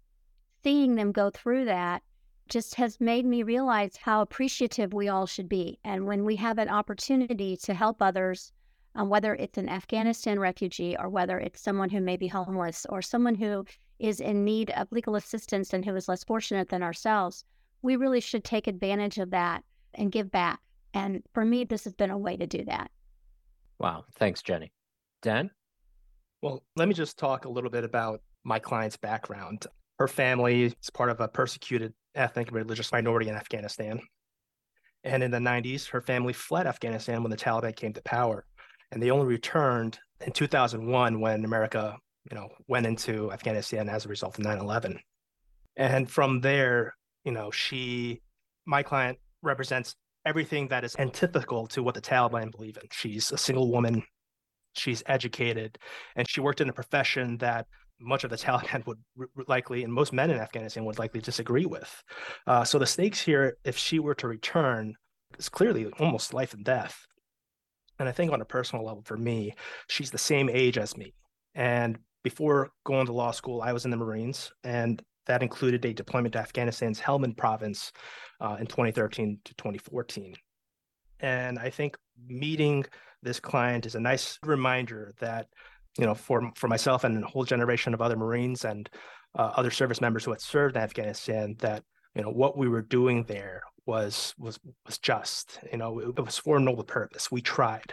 seeing 0.63 0.95
them 0.95 1.11
go 1.11 1.29
through 1.29 1.65
that 1.65 2.05
just 2.49 2.77
has 2.77 3.01
made 3.01 3.27
me 3.27 3.43
realize 3.43 3.97
how 3.97 4.23
appreciative 4.23 4.95
we 4.95 5.09
all 5.09 5.27
should 5.27 5.49
be. 5.49 5.81
And 5.83 6.07
when 6.07 6.25
we 6.25 6.37
have 6.37 6.59
an 6.59 6.69
opportunity 6.69 7.57
to 7.57 7.75
help 7.75 8.01
others, 8.01 8.53
um, 8.95 9.09
whether 9.09 9.35
it's 9.35 9.59
an 9.59 9.69
Afghanistan 9.69 10.39
refugee 10.39 10.97
or 10.97 11.09
whether 11.09 11.41
it's 11.41 11.61
someone 11.61 11.91
who 11.91 12.01
may 12.01 12.17
be 12.17 12.29
homeless 12.29 12.87
or 12.89 13.03
someone 13.03 13.35
who 13.35 13.65
is 13.99 14.21
in 14.21 14.45
need 14.45 14.71
of 14.71 14.90
legal 14.93 15.17
assistance 15.17 15.73
and 15.73 15.85
who 15.85 15.95
is 15.97 16.09
less 16.09 16.25
fortunate 16.25 16.69
than 16.69 16.83
ourselves, 16.83 17.45
we 17.83 17.97
really 17.97 18.21
should 18.21 18.45
take 18.45 18.67
advantage 18.67 19.19
of 19.19 19.31
that 19.31 19.64
and 19.95 20.12
give 20.12 20.31
back. 20.31 20.61
And 20.95 21.23
for 21.35 21.45
me, 21.45 21.64
this 21.64 21.85
has 21.85 21.95
been 21.95 22.11
a 22.11 22.19
way 22.19 22.37
to 22.37 22.47
do 22.47 22.64
that. 22.64 22.90
Wow. 23.78 24.05
Thanks, 24.17 24.43
Jenny. 24.43 24.73
Dan? 25.23 25.50
Well, 26.43 26.62
let 26.76 26.88
me 26.88 26.95
just 26.95 27.19
talk 27.19 27.45
a 27.45 27.49
little 27.49 27.71
bit 27.71 27.85
about 27.85 28.21
my 28.45 28.59
client's 28.59 28.97
background. 28.97 29.67
Her 29.99 30.09
family 30.09 30.64
is 30.64 30.90
part 30.93 31.11
of 31.11 31.21
a 31.21 31.28
persecuted 31.28 31.93
ethnic 32.14 32.52
religious 32.52 32.93
minority 32.93 33.28
in 33.28 33.35
Afghanistan. 33.35 34.00
And 35.05 35.23
in 35.23 35.31
the 35.31 35.38
90s, 35.38 35.88
her 35.90 36.00
family 36.00 36.33
fled 36.33 36.67
Afghanistan 36.67 37.23
when 37.23 37.31
the 37.31 37.37
Taliban 37.37 37.75
came 37.75 37.93
to 37.93 38.02
power. 38.02 38.45
And 38.90 39.02
they 39.02 39.11
only 39.11 39.26
returned 39.26 39.99
in 40.25 40.33
2001 40.33 41.21
when 41.21 41.45
America, 41.45 41.97
you 42.31 42.37
know, 42.37 42.49
went 42.67 42.87
into 42.87 43.33
Afghanistan 43.33 43.89
as 43.89 44.05
a 44.05 44.09
result 44.09 44.39
of 44.39 44.45
9/11. 44.45 44.99
And 45.77 46.11
from 46.11 46.41
there, 46.41 46.95
you 47.25 47.33
know, 47.33 47.51
she 47.51 48.21
my 48.67 48.83
client 48.83 49.19
represents 49.43 49.95
everything 50.27 50.69
that 50.69 50.85
is 50.85 50.95
antithetical 50.99 51.67
to 51.69 51.83
what 51.83 51.95
the 51.95 52.01
Taliban 52.01 52.51
believe 52.51 52.77
in. 52.77 52.89
She's 52.93 53.33
a 53.33 53.39
single 53.39 53.71
woman, 53.71 54.03
she's 54.75 55.03
educated, 55.07 55.79
and 56.17 56.29
she 56.29 56.41
worked 56.41 56.61
in 56.61 56.69
a 56.69 56.73
profession 56.73 57.39
that 57.39 57.67
much 58.01 58.25
of 58.25 58.31
the 58.31 58.37
Taliban 58.37 58.87
would 58.87 58.99
likely, 59.49 59.83
and 59.85 59.93
most 59.93 60.13
men 60.13 60.31
in 60.31 60.39
Afghanistan 60.39 60.85
would 60.85 60.99
likely 60.99 61.21
disagree 61.21 61.67
with. 61.67 62.03
Uh, 62.47 62.65
so 62.65 62.79
the 62.79 62.87
stakes 62.87 63.21
here, 63.21 63.57
if 63.65 63.77
she 63.77 63.99
were 63.99 64.15
to 64.15 64.29
return, 64.29 64.95
is 65.39 65.49
clearly 65.49 65.87
almost 65.99 66.35
life 66.35 66.55
and 66.55 66.65
death. 66.65 67.07
And 67.99 68.09
I 68.09 68.13
think 68.13 68.33
on 68.33 68.41
a 68.41 68.45
personal 68.45 68.85
level, 68.85 69.03
for 69.03 69.17
me, 69.17 69.55
she's 69.89 70.11
the 70.11 70.19
same 70.19 70.49
age 70.49 70.79
as 70.79 70.97
me. 70.97 71.15
And 71.55 71.99
before 72.23 72.71
going 72.85 73.07
to 73.07 73.13
law 73.13 73.31
school, 73.31 73.63
I 73.63 73.73
was 73.73 73.85
in 73.85 73.91
the 73.91 73.97
Marines, 73.97 74.53
and 74.65 75.03
that 75.27 75.43
included 75.43 75.85
a 75.85 75.93
deployment 75.93 76.33
to 76.33 76.41
Afghanistan's 76.41 77.01
Helmand 77.01 77.37
province 77.37 77.93
uh, 78.41 78.57
in 78.59 78.67
2013 78.67 79.39
to 79.45 79.55
2014. 79.55 80.35
And 81.21 81.59
I 81.59 81.71
think 81.71 81.97
meeting 82.27 82.85
this 83.23 83.41
client 83.41 83.87
is 83.87 83.95
a 83.95 84.01
nice 84.01 84.39
reminder 84.43 85.13
that 85.21 85.49
you 85.99 86.07
know, 86.07 86.15
for 86.15 86.51
for 86.55 86.69
myself 86.69 87.05
and 87.05 87.23
a 87.23 87.27
whole 87.27 87.45
generation 87.45 87.93
of 87.93 88.01
other 88.01 88.17
Marines 88.17 88.65
and 88.65 88.89
uh, 89.37 89.53
other 89.57 89.71
service 89.71 90.01
members 90.01 90.25
who 90.25 90.31
had 90.31 90.41
served 90.41 90.77
in 90.77 90.83
Afghanistan, 90.83 91.57
that 91.59 91.83
you 92.15 92.23
know 92.23 92.31
what 92.31 92.57
we 92.57 92.69
were 92.69 92.83
doing 92.83 93.25
there 93.25 93.63
was 93.85 94.35
was 94.39 94.59
was 94.87 94.99
just. 94.99 95.59
You 95.71 95.79
know, 95.79 95.99
it, 95.99 96.09
it 96.17 96.25
was 96.25 96.39
for 96.39 96.57
a 96.57 96.61
noble 96.61 96.85
purpose. 96.85 97.33
We 97.33 97.43
tried 97.43 97.93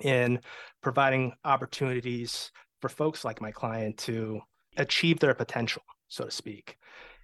in 0.00 0.40
providing 0.82 1.32
opportunities 1.44 2.50
for 2.82 2.90
folks 2.90 3.24
like 3.24 3.40
my 3.40 3.50
client 3.50 3.96
to 3.96 4.40
achieve 4.76 5.20
their 5.20 5.34
potential, 5.34 5.82
so 6.08 6.24
to 6.24 6.30
speak. 6.30 6.76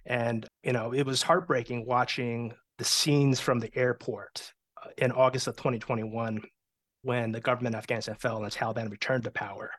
And 0.05 0.47
you 0.63 0.73
know, 0.73 0.93
it 0.93 1.05
was 1.05 1.21
heartbreaking 1.21 1.85
watching 1.85 2.53
the 2.79 2.85
scenes 2.85 3.39
from 3.39 3.59
the 3.59 3.75
airport 3.77 4.53
uh, 4.83 4.89
in 4.97 5.11
August 5.11 5.47
of 5.47 5.57
2021 5.57 6.41
when 7.01 7.31
the 7.31 7.41
government 7.41 7.75
of 7.75 7.79
Afghanistan 7.79 8.15
fell 8.15 8.37
and 8.37 8.45
the 8.45 8.55
Taliban 8.55 8.89
returned 8.89 9.25
to 9.25 9.31
power. 9.31 9.71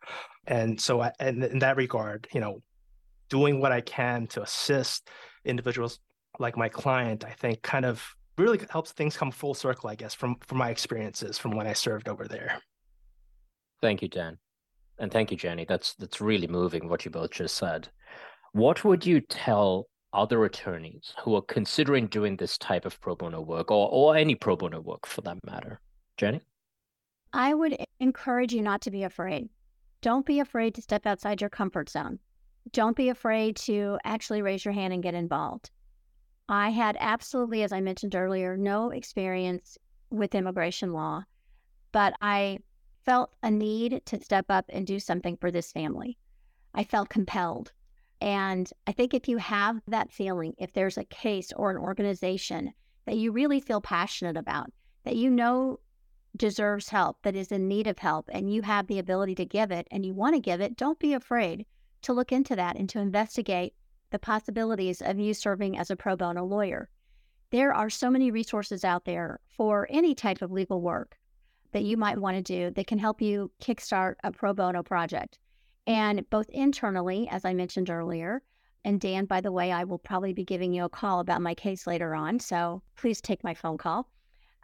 And 0.47 0.81
so, 0.81 1.01
I, 1.01 1.13
and 1.19 1.43
in 1.43 1.59
that 1.59 1.77
regard, 1.77 2.29
you 2.33 2.41
know, 2.41 2.63
doing 3.29 3.61
what 3.61 3.73
I 3.73 3.81
can 3.81 4.27
to 4.29 4.43
assist 4.43 5.09
individuals 5.45 5.99
like 6.39 6.57
my 6.57 6.69
client, 6.69 7.25
I 7.25 7.31
think 7.31 7.63
kind 7.63 7.85
of 7.85 8.03
really 8.39 8.61
helps 8.71 8.93
things 8.93 9.17
come 9.17 9.31
full 9.31 9.55
circle, 9.55 9.91
I 9.91 9.95
guess, 9.95 10.15
from 10.15 10.37
from 10.47 10.59
my 10.59 10.71
experiences 10.71 11.39
from 11.39 11.53
when 11.53 11.67
I 11.67 11.73
served 11.73 12.09
over 12.09 12.27
there. 12.27 12.61
Thank 13.81 14.03
you, 14.03 14.09
Dan. 14.09 14.39
And 15.01 15.11
thank 15.11 15.31
you, 15.31 15.37
Jenny. 15.37 15.65
That's 15.65 15.95
that's 15.95 16.21
really 16.21 16.47
moving 16.47 16.89
what 16.89 17.05
you 17.05 17.11
both 17.11 17.31
just 17.31 17.57
said. 17.57 17.89
What 18.53 18.85
would 18.85 19.05
you 19.07 19.21
tell 19.21 19.89
other 20.13 20.45
attorneys 20.45 21.15
who 21.23 21.35
are 21.37 21.43
considering 21.43 22.07
doing 22.07 22.37
this 22.37 22.59
type 22.59 22.85
of 22.85 23.01
pro 23.01 23.15
bono 23.15 23.41
work 23.41 23.71
or, 23.71 23.89
or 23.91 24.17
any 24.17 24.35
pro 24.35 24.57
bono 24.57 24.81
work 24.81 25.07
for 25.07 25.23
that 25.23 25.39
matter? 25.47 25.81
Jenny? 26.17 26.43
I 27.33 27.55
would 27.55 27.77
encourage 28.01 28.53
you 28.53 28.61
not 28.61 28.83
to 28.83 28.91
be 28.91 29.05
afraid. 29.05 29.49
Don't 30.03 30.27
be 30.27 30.41
afraid 30.41 30.75
to 30.75 30.83
step 30.83 31.07
outside 31.07 31.41
your 31.41 31.51
comfort 31.51 31.89
zone. 31.89 32.19
Don't 32.73 32.97
be 32.97 33.09
afraid 33.09 33.57
to 33.57 33.99
actually 34.05 34.43
raise 34.43 34.65
your 34.65 34.75
hand 34.75 34.93
and 34.93 35.03
get 35.03 35.15
involved. 35.15 35.71
I 36.49 36.71
had 36.71 36.97
absolutely, 37.01 37.63
as 37.63 37.73
I 37.73 37.81
mentioned 37.81 38.15
earlier, 38.15 38.57
no 38.57 38.91
experience 38.91 39.79
with 40.11 40.35
immigration 40.35 40.93
law, 40.93 41.23
but 41.93 42.15
I 42.21 42.59
felt 43.05 43.35
a 43.43 43.51
need 43.51 44.03
to 44.07 44.23
step 44.23 44.47
up 44.49 44.67
and 44.69 44.87
do 44.87 45.01
something 45.01 45.37
for 45.37 45.51
this 45.51 45.73
family. 45.73 46.19
I 46.75 46.85
felt 46.85 47.09
compelled. 47.09 47.73
And 48.21 48.71
I 48.87 48.93
think 48.93 49.15
if 49.15 49.29
you 49.29 49.39
have 49.39 49.81
that 49.89 50.13
feeling, 50.13 50.55
if 50.59 50.73
there's 50.73 50.99
a 50.99 51.05
case 51.05 51.53
or 51.57 51.71
an 51.71 51.79
organization 51.79 52.73
that 53.07 53.17
you 53.17 53.33
really 53.33 53.61
feel 53.61 53.81
passionate 53.81 54.37
about, 54.37 54.71
that 55.05 55.17
you 55.17 55.31
know 55.31 55.81
deserves 56.37 56.91
help, 56.91 57.23
that 57.23 57.35
is 57.35 57.51
in 57.51 57.67
need 57.67 57.87
of 57.87 57.99
help, 57.99 58.29
and 58.33 58.53
you 58.53 58.63
have 58.63 58.87
the 58.87 58.99
ability 58.99 59.35
to 59.37 59.45
give 59.45 59.71
it 59.71 59.89
and 59.91 60.05
you 60.05 60.15
want 60.15 60.35
to 60.35 60.41
give 60.41 60.61
it, 60.61 60.77
don't 60.77 60.99
be 60.99 61.15
afraid 61.15 61.67
to 62.03 62.13
look 62.13 62.31
into 62.31 62.55
that 62.57 62.77
and 62.77 62.89
to 62.91 63.01
investigate 63.01 63.75
the 64.11 64.19
possibilities 64.19 65.01
of 65.01 65.19
you 65.19 65.33
serving 65.35 65.79
as 65.79 65.91
a 65.91 65.97
pro 65.97 66.17
bono 66.17 66.45
lawyer. 66.45 66.89
There 67.51 67.75
are 67.75 67.91
so 67.91 68.11
many 68.11 68.31
resources 68.31 68.85
out 68.85 69.05
there 69.05 69.41
for 69.49 69.87
any 69.91 70.15
type 70.15 70.43
of 70.43 70.53
legal 70.53 70.81
work 70.81 71.17
that 71.73 71.85
you 71.85 71.97
might 71.97 72.19
want 72.19 72.37
to 72.37 72.43
do 72.43 72.71
that 72.71 72.87
can 72.87 72.99
help 72.99 73.21
you 73.21 73.51
kickstart 73.63 74.15
a 74.25 74.33
pro 74.33 74.53
bono 74.53 74.83
project. 74.83 75.39
And 75.87 76.29
both 76.31 76.49
internally, 76.51 77.29
as 77.31 77.45
I 77.45 77.55
mentioned 77.55 77.91
earlier, 77.91 78.43
and 78.85 79.01
Dan, 79.01 79.27
by 79.27 79.41
the 79.41 79.53
way, 79.53 79.73
I 79.73 79.85
will 79.85 79.99
probably 79.99 80.33
be 80.33 80.45
giving 80.45 80.73
you 80.73 80.85
a 80.85 80.89
call 80.89 81.21
about 81.21 81.43
my 81.43 81.55
case 81.55 81.87
later 81.87 82.15
on. 82.15 82.41
So 82.41 82.83
please 82.97 83.21
take 83.21 83.45
my 83.45 83.55
phone 83.55 83.77
call. 83.77 84.09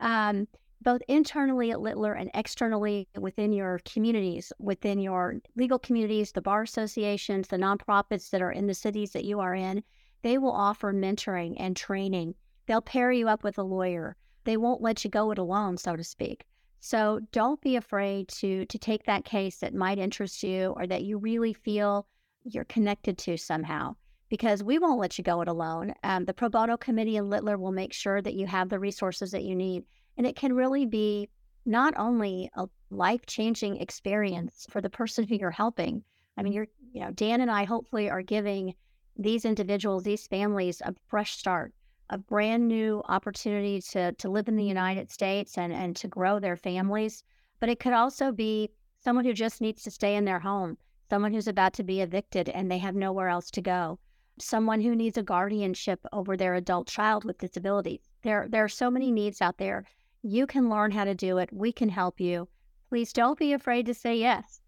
Um, 0.01 0.49
both 0.83 1.03
internally 1.09 1.71
at 1.71 1.81
Littler 1.81 2.13
and 2.13 2.31
externally 2.35 3.09
within 3.19 3.53
your 3.53 3.81
communities, 3.85 4.53
within 4.59 4.99
your 4.99 5.37
legal 5.57 5.79
communities, 5.79 6.33
the 6.33 6.43
bar 6.43 6.63
associations, 6.63 7.49
the 7.49 7.57
nonprofits 7.57 8.31
that 8.31 8.43
are 8.43 8.53
in 8.53 8.67
the 8.67 8.75
cities 8.75 9.13
that 9.13 9.25
you 9.25 9.41
are 9.41 9.55
in, 9.55 9.83
they 10.23 10.39
will 10.39 10.53
offer 10.53 10.93
mentoring 10.93 11.55
and 11.59 11.77
training. 11.77 12.35
They'll 12.67 12.83
pair 12.83 13.11
you 13.11 13.29
up 13.29 13.43
with 13.43 13.59
a 13.59 13.63
lawyer. 13.63 14.17
They 14.45 14.57
won't 14.57 14.83
let 14.83 15.03
you 15.05 15.11
go 15.11 15.31
it 15.31 15.39
alone, 15.39 15.77
so 15.77 15.97
to 15.97 16.05
speak. 16.05 16.47
So 16.81 17.21
don't 17.33 17.61
be 17.61 17.77
afraid 17.77 18.29
to 18.29 18.65
to 18.67 18.79
take 18.79 19.05
that 19.05 19.25
case 19.25 19.59
that 19.59 19.75
might 19.75 19.99
interest 19.99 20.43
you 20.43 20.75
or 20.77 20.87
that 20.87 21.03
you 21.03 21.19
really 21.19 21.53
feel 21.53 22.07
you're 22.45 22.65
connected 22.65 23.19
to 23.19 23.37
somehow 23.37 23.97
because 24.29 24.63
we 24.63 24.79
won't 24.79 25.01
let 25.01 25.19
you 25.19 25.25
go 25.25 25.41
it 25.41 25.49
alone. 25.49 25.95
Um, 26.03 26.25
the 26.25 26.35
pro 26.35 26.49
bono 26.49 26.77
committee 26.77 27.17
in 27.17 27.31
Littler 27.31 27.59
will 27.59 27.73
make 27.73 27.93
sure 27.93 28.21
that 28.23 28.35
you 28.35 28.47
have 28.47 28.69
the 28.69 28.79
resources 28.79 29.31
that 29.33 29.45
you 29.45 29.55
need. 29.55 29.85
And 30.17 30.27
it 30.27 30.37
can 30.37 30.55
really 30.55 30.87
be 30.87 31.29
not 31.65 31.95
only 31.97 32.51
a 32.55 32.69
life 32.91 33.27
changing 33.27 33.77
experience 33.77 34.67
for 34.71 34.81
the 34.81 34.91
person 34.91 35.27
who 35.27 35.37
you're 35.37 35.51
helping. 35.51 36.03
I 36.37 36.43
mean, 36.43 36.53
you're, 36.53 36.69
you 36.93 37.01
know, 37.01 37.11
Dan 37.11 37.41
and 37.41 37.51
I 37.51 37.65
hopefully 37.65 38.11
are 38.11 38.23
giving 38.23 38.75
these 39.17 39.45
individuals, 39.45 40.03
these 40.03 40.27
families, 40.27 40.81
a 40.85 40.95
fresh 41.09 41.37
start, 41.37 41.73
a 42.11 42.19
brand 42.19 42.69
new 42.69 43.03
opportunity 43.09 43.81
to, 43.81 44.13
to 44.13 44.29
live 44.29 44.49
in 44.49 44.57
the 44.57 44.63
mm-hmm. 44.63 44.69
United 44.69 45.11
States 45.11 45.59
and, 45.59 45.73
and 45.73 45.97
to 45.97 46.09
grow 46.09 46.39
their 46.39 46.57
families. 46.57 47.23
But 47.61 47.69
it 47.69 47.81
could 47.81 47.93
also 47.93 48.33
be 48.33 48.71
someone 49.03 49.25
who 49.25 49.33
just 49.33 49.61
needs 49.61 49.83
to 49.83 49.91
stay 49.91 50.17
in 50.17 50.25
their 50.25 50.41
home, 50.41 50.77
someone 51.11 51.33
who's 51.33 51.49
about 51.49 51.73
to 51.75 51.85
be 51.85 52.01
evicted 52.01 52.49
and 52.49 52.71
they 52.71 52.79
have 52.79 52.95
nowhere 52.95 53.29
else 53.29 53.51
to 53.53 53.63
go, 53.63 53.99
someone 54.39 54.81
who 54.81 54.95
needs 54.95 55.17
a 55.17 55.23
guardianship 55.23 56.01
over 56.13 56.37
their 56.37 56.55
adult 56.55 56.87
child 56.87 57.25
with 57.25 57.39
disabilities. 57.39 58.01
There, 58.23 58.47
there 58.49 58.65
are 58.65 58.69
so 58.69 58.91
many 58.91 59.11
needs 59.11 59.41
out 59.41 59.59
there 59.59 59.85
you 60.27 60.47
can 60.47 60.69
learn 60.69 60.91
how 60.91 61.05
to 61.05 61.15
do 61.15 61.39
it. 61.39 61.53
We 61.53 61.73
can 61.73 61.89
help 61.89 62.21
you. 62.21 62.49
Please 62.89 63.13
don't 63.13 63.39
be 63.39 63.53
afraid 63.53 63.87
to 63.87 63.95
say 63.95 64.17
yes. 64.17 64.61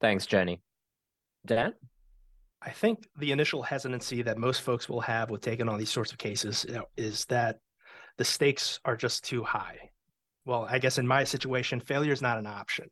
Thanks, 0.00 0.26
Jenny. 0.26 0.60
Dan? 1.44 1.74
I 2.62 2.70
think 2.70 3.06
the 3.18 3.32
initial 3.32 3.62
hesitancy 3.62 4.22
that 4.22 4.38
most 4.38 4.62
folks 4.62 4.88
will 4.88 5.00
have 5.02 5.30
with 5.30 5.42
taking 5.42 5.68
on 5.68 5.78
these 5.78 5.90
sorts 5.90 6.12
of 6.12 6.18
cases 6.18 6.64
you 6.68 6.74
know, 6.74 6.84
is 6.96 7.24
that 7.26 7.58
the 8.18 8.24
stakes 8.24 8.80
are 8.84 8.96
just 8.96 9.24
too 9.24 9.42
high. 9.44 9.90
Well, 10.44 10.66
I 10.68 10.78
guess 10.78 10.98
in 10.98 11.06
my 11.06 11.24
situation, 11.24 11.80
failure 11.80 12.12
is 12.12 12.22
not 12.22 12.38
an 12.38 12.46
option. 12.46 12.88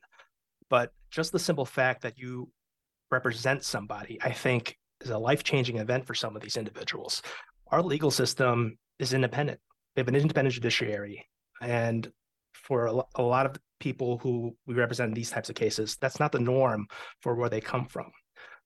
But 0.69 0.93
just 1.11 1.33
the 1.33 1.39
simple 1.39 1.65
fact 1.65 2.03
that 2.03 2.19
you 2.19 2.51
represent 3.11 3.65
somebody, 3.65 4.19
I 4.23 4.33
think, 4.33 4.77
is 5.01 5.11
a 5.11 5.19
life 5.19 5.45
changing 5.45 5.79
event 5.79 6.07
for 6.07 6.15
some 6.15 6.37
of 6.37 6.43
these 6.43 6.57
individuals. 6.57 7.23
Our 7.69 7.83
legal 7.83 8.11
system 8.11 8.77
is 8.99 9.13
independent. 9.13 9.61
We 9.97 10.01
have 10.01 10.09
an 10.09 10.17
independent 10.17 10.55
judiciary. 10.55 11.27
And 11.61 12.11
for 12.53 12.87
a, 12.87 13.23
lot 13.23 13.47
of 13.47 13.57
people 13.79 14.19
who 14.19 14.57
we 14.67 14.75
represent 14.75 15.09
in 15.09 15.15
these 15.15 15.31
types 15.31 15.51
of 15.51 15.55
cases, 15.55 15.97
that's 16.01 16.19
not 16.19 16.33
the 16.33 16.41
norm 16.41 16.87
for 17.21 17.35
where 17.35 17.51
they 17.51 17.61
come 17.61 17.87
from. 17.87 18.11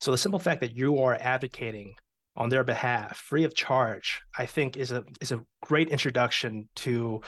So 0.01 0.11
the 0.11 0.19
simple 0.19 0.39
fact 0.39 0.61
that 0.61 0.77
you 0.77 0.99
are 0.99 1.17
advocating 1.21 1.95
on 2.37 2.49
their 2.49 2.65
behalf, 2.65 3.17
free 3.17 3.45
of 3.45 3.55
charge, 3.55 4.21
I 4.39 4.47
think 4.47 4.77
is 4.77 4.93
a 4.93 5.05
is 5.21 5.33
a 5.33 5.41
great 5.63 5.89
introduction 5.89 6.69
to 6.77 7.21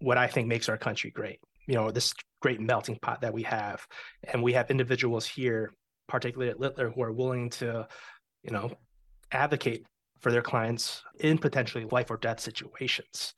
what 0.00 0.18
I 0.18 0.26
think 0.26 0.46
makes 0.46 0.68
our 0.68 0.76
country 0.76 1.10
great. 1.10 1.40
You 1.66 1.74
know, 1.74 1.90
this 1.90 2.12
great 2.40 2.60
melting 2.60 2.98
pot 3.00 3.22
that 3.22 3.32
we 3.32 3.42
have, 3.44 3.86
and 4.24 4.42
we 4.42 4.52
have 4.52 4.70
individuals 4.70 5.26
here, 5.26 5.72
particularly 6.06 6.50
at 6.50 6.60
Littler, 6.60 6.90
who 6.90 7.02
are 7.02 7.12
willing 7.12 7.50
to, 7.50 7.88
you 8.42 8.50
know, 8.50 8.70
advocate 9.32 9.86
for 10.20 10.30
their 10.30 10.42
clients 10.42 11.02
in 11.20 11.38
potentially 11.38 11.86
life 11.90 12.10
or 12.10 12.16
death 12.16 12.40
situations. 12.40 13.34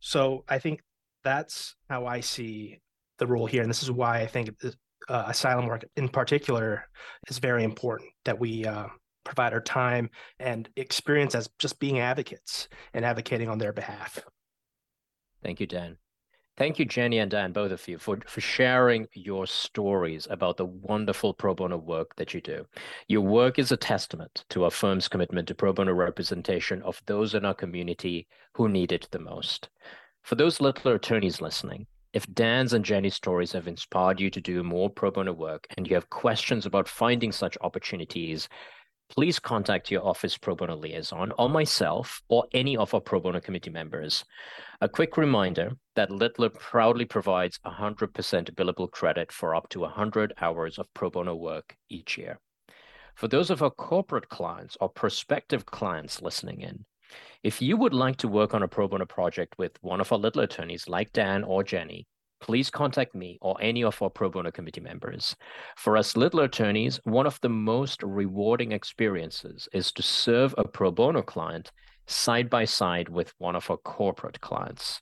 So 0.00 0.44
I 0.48 0.58
think 0.58 0.80
that's 1.24 1.74
how 1.88 2.06
I 2.06 2.20
see 2.20 2.80
the 3.18 3.26
role 3.26 3.46
here, 3.46 3.62
and 3.62 3.70
this 3.70 3.82
is 3.82 3.90
why 3.90 4.20
I 4.20 4.26
think 4.26 4.50
uh, 5.08 5.24
asylum 5.28 5.66
work 5.66 5.84
in 5.96 6.08
particular 6.08 6.88
is 7.28 7.38
very 7.38 7.64
important. 7.64 8.10
That 8.24 8.38
we 8.38 8.64
uh, 8.64 8.86
provide 9.24 9.52
our 9.52 9.60
time 9.60 10.10
and 10.38 10.68
experience 10.76 11.34
as 11.34 11.48
just 11.58 11.78
being 11.78 12.00
advocates 12.00 12.68
and 12.94 13.04
advocating 13.04 13.48
on 13.48 13.58
their 13.58 13.72
behalf. 13.72 14.18
Thank 15.42 15.60
you, 15.60 15.66
Dan. 15.66 15.98
Thank 16.56 16.80
you, 16.80 16.84
Jenny 16.84 17.18
and 17.18 17.30
Dan, 17.30 17.52
both 17.52 17.70
of 17.70 17.86
you, 17.86 17.98
for, 17.98 18.18
for 18.26 18.40
sharing 18.40 19.06
your 19.12 19.46
stories 19.46 20.26
about 20.28 20.56
the 20.56 20.64
wonderful 20.66 21.32
pro 21.32 21.54
bono 21.54 21.76
work 21.76 22.16
that 22.16 22.34
you 22.34 22.40
do. 22.40 22.66
Your 23.06 23.20
work 23.20 23.60
is 23.60 23.70
a 23.70 23.76
testament 23.76 24.44
to 24.50 24.64
our 24.64 24.70
firm's 24.72 25.06
commitment 25.06 25.46
to 25.48 25.54
pro 25.54 25.72
bono 25.72 25.92
representation 25.92 26.82
of 26.82 27.00
those 27.06 27.34
in 27.34 27.44
our 27.44 27.54
community 27.54 28.26
who 28.54 28.68
need 28.68 28.90
it 28.90 29.06
the 29.12 29.20
most. 29.20 29.68
For 30.22 30.34
those 30.34 30.60
Littler 30.60 30.96
attorneys 30.96 31.40
listening, 31.40 31.86
if 32.12 32.26
Dan's 32.32 32.72
and 32.72 32.84
Jenny's 32.84 33.14
stories 33.14 33.52
have 33.52 33.68
inspired 33.68 34.20
you 34.20 34.30
to 34.30 34.40
do 34.40 34.62
more 34.62 34.88
pro 34.88 35.10
bono 35.10 35.32
work 35.32 35.66
and 35.76 35.86
you 35.86 35.94
have 35.94 36.10
questions 36.10 36.64
about 36.66 36.88
finding 36.88 37.32
such 37.32 37.58
opportunities, 37.60 38.48
please 39.10 39.38
contact 39.38 39.90
your 39.90 40.06
office 40.06 40.36
pro 40.36 40.54
bono 40.54 40.76
liaison 40.76 41.32
or 41.38 41.48
myself 41.48 42.22
or 42.28 42.46
any 42.52 42.76
of 42.76 42.94
our 42.94 43.00
pro 43.00 43.20
bono 43.20 43.40
committee 43.40 43.70
members. 43.70 44.24
A 44.80 44.88
quick 44.88 45.16
reminder 45.16 45.72
that 45.96 46.10
Littler 46.10 46.50
proudly 46.50 47.04
provides 47.04 47.58
100% 47.66 48.54
billable 48.54 48.90
credit 48.90 49.32
for 49.32 49.54
up 49.54 49.68
to 49.70 49.80
100 49.80 50.34
hours 50.40 50.78
of 50.78 50.92
pro 50.94 51.10
bono 51.10 51.34
work 51.34 51.76
each 51.88 52.16
year. 52.16 52.38
For 53.14 53.28
those 53.28 53.50
of 53.50 53.62
our 53.62 53.70
corporate 53.70 54.28
clients 54.28 54.76
or 54.80 54.88
prospective 54.88 55.66
clients 55.66 56.22
listening 56.22 56.60
in, 56.60 56.84
if 57.42 57.62
you 57.62 57.76
would 57.76 57.94
like 57.94 58.16
to 58.18 58.28
work 58.28 58.54
on 58.54 58.62
a 58.62 58.68
pro 58.68 58.88
bono 58.88 59.06
project 59.06 59.54
with 59.58 59.72
one 59.80 60.00
of 60.00 60.12
our 60.12 60.18
Littler 60.18 60.44
attorneys 60.44 60.88
like 60.88 61.12
Dan 61.12 61.44
or 61.44 61.62
Jenny, 61.62 62.06
please 62.40 62.70
contact 62.70 63.14
me 63.14 63.38
or 63.40 63.56
any 63.60 63.82
of 63.82 64.00
our 64.02 64.10
pro 64.10 64.28
bono 64.28 64.50
committee 64.50 64.80
members. 64.80 65.36
For 65.76 65.96
us 65.96 66.16
Littler 66.16 66.44
attorneys, 66.44 67.00
one 67.04 67.26
of 67.26 67.38
the 67.40 67.48
most 67.48 68.02
rewarding 68.02 68.72
experiences 68.72 69.68
is 69.72 69.92
to 69.92 70.02
serve 70.02 70.54
a 70.58 70.66
pro 70.66 70.90
bono 70.90 71.22
client 71.22 71.72
side 72.06 72.48
by 72.48 72.64
side 72.64 73.08
with 73.08 73.34
one 73.38 73.56
of 73.56 73.70
our 73.70 73.76
corporate 73.76 74.40
clients. 74.40 75.00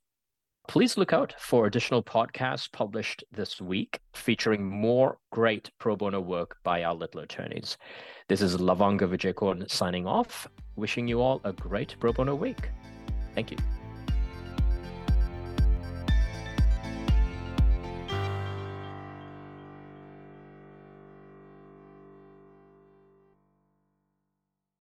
Please 0.68 0.96
look 0.96 1.12
out 1.12 1.32
for 1.38 1.66
additional 1.66 2.02
podcasts 2.02 2.70
published 2.70 3.22
this 3.30 3.60
week 3.60 4.00
featuring 4.14 4.64
more 4.64 5.18
great 5.30 5.70
pro 5.78 5.94
bono 5.94 6.20
work 6.20 6.56
by 6.64 6.82
our 6.82 6.94
Littler 6.94 7.22
attorneys. 7.22 7.76
This 8.28 8.42
is 8.42 8.56
Lavanga 8.56 9.08
Wijekoon 9.08 9.70
signing 9.70 10.06
off, 10.06 10.48
wishing 10.74 11.06
you 11.06 11.20
all 11.20 11.40
a 11.44 11.52
great 11.52 11.94
pro 12.00 12.12
bono 12.12 12.34
week. 12.34 12.70
Thank 13.34 13.52
you. 13.52 13.58